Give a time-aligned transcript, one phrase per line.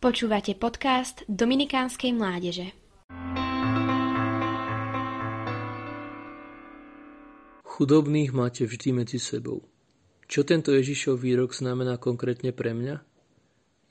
[0.00, 2.72] Počúvate podcast Dominikánskej mládeže.
[7.68, 9.60] Chudobných máte vždy medzi sebou.
[10.24, 12.96] Čo tento Ježišov výrok znamená konkrétne pre mňa?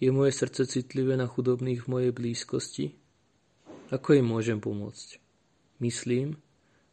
[0.01, 2.97] Je moje srdce citlivé na chudobných v mojej blízkosti?
[3.93, 5.21] Ako im môžem pomôcť?
[5.77, 6.41] Myslím,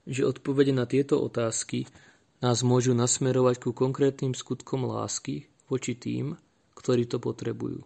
[0.04, 1.88] že odpovede na tieto otázky
[2.44, 6.36] nás môžu nasmerovať ku konkrétnym skutkom lásky voči tým,
[6.76, 7.80] ktorí to potrebujú.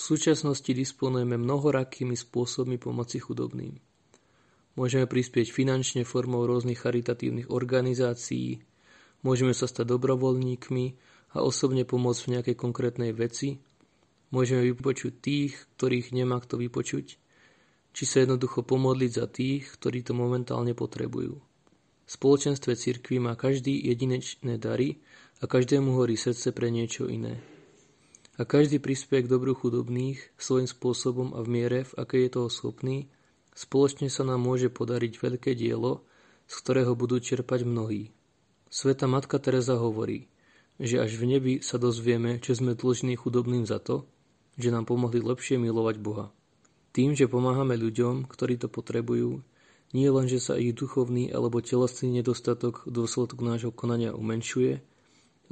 [0.00, 3.76] V súčasnosti disponujeme mnohorakými spôsobmi pomoci chudobným.
[4.72, 8.64] Môžeme prispieť finančne formou rôznych charitatívnych organizácií,
[9.20, 10.84] môžeme sa stať dobrovoľníkmi
[11.36, 13.60] a osobne pomôcť v nejakej konkrétnej veci,
[14.32, 17.20] môžeme vypočuť tých, ktorých nemá kto vypočuť,
[17.92, 21.36] či sa jednoducho pomodliť za tých, ktorí to momentálne potrebujú.
[21.36, 25.04] V spoločenstve cirkvi má každý jedinečné dary
[25.36, 27.59] a každému horí srdce pre niečo iné
[28.40, 32.48] a každý prispie k dobru chudobných svojím spôsobom a v miere, v akej je toho
[32.48, 33.12] schopný,
[33.52, 36.08] spoločne sa nám môže podariť veľké dielo,
[36.48, 38.16] z ktorého budú čerpať mnohí.
[38.72, 40.32] Sveta Matka Teresa hovorí,
[40.80, 44.08] že až v nebi sa dozvieme, že sme dlžní chudobným za to,
[44.56, 46.32] že nám pomohli lepšie milovať Boha.
[46.96, 49.44] Tým, že pomáhame ľuďom, ktorí to potrebujú,
[49.92, 54.80] nie len, že sa ich duchovný alebo telesný nedostatok v dôsledku nášho konania umenšuje,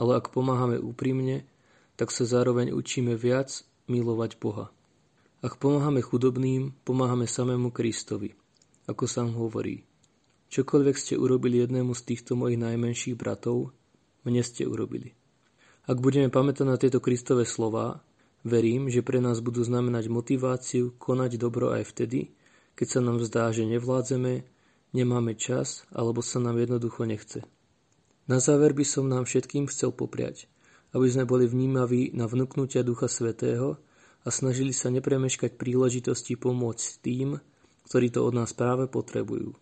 [0.01, 1.45] ale ak pomáhame úprimne,
[1.99, 4.71] tak sa zároveň učíme viac milovať Boha.
[5.43, 8.39] Ak pomáhame chudobným, pomáhame samému Kristovi.
[8.87, 9.83] Ako sám hovorí,
[10.55, 13.75] čokoľvek ste urobili jednému z týchto mojich najmenších bratov,
[14.23, 15.19] mne ste urobili.
[15.91, 18.07] Ak budeme pamätať na tieto Kristové slova,
[18.47, 22.31] verím, že pre nás budú znamenať motiváciu konať dobro aj vtedy,
[22.79, 24.47] keď sa nám zdá, že nevládzeme,
[24.95, 27.43] nemáme čas alebo sa nám jednoducho nechce.
[28.31, 30.47] Na záver by som nám všetkým chcel popriať–
[30.93, 33.77] aby sme boli vnímaví na vnúknutia Ducha Svetého
[34.25, 37.39] a snažili sa nepremeškať príležitosti pomôcť tým,
[37.89, 39.57] ktorí to od nás práve potrebujú.